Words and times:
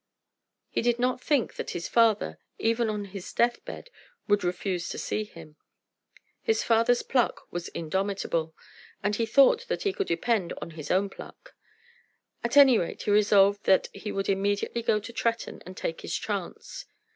He 0.71 0.81
did 0.81 0.97
not 0.97 1.21
think 1.21 1.53
that 1.57 1.69
his 1.77 1.87
father, 1.87 2.39
even 2.57 2.89
on 2.89 3.05
his 3.05 3.31
death 3.31 3.63
bed, 3.65 3.91
would 4.27 4.43
refuse 4.43 4.89
to 4.89 4.97
see 4.97 5.23
him. 5.25 5.57
His 6.41 6.63
father's 6.63 7.03
pluck 7.03 7.45
was 7.51 7.67
indomitable, 7.67 8.55
and 9.03 9.15
he 9.15 9.27
thought 9.27 9.67
that 9.67 9.83
he 9.83 9.93
could 9.93 10.07
depend 10.07 10.53
on 10.59 10.71
his 10.71 10.89
own 10.89 11.11
pluck. 11.11 11.53
At 12.43 12.57
any 12.57 12.79
rate 12.79 13.03
he 13.03 13.11
resolved 13.11 13.65
that 13.65 13.89
he 13.93 14.11
would 14.11 14.27
immediately 14.27 14.81
go 14.81 14.99
to 14.99 15.13
Tretton 15.13 15.61
and 15.67 15.77
take 15.77 16.01
his 16.01 16.15
chance. 16.17 16.85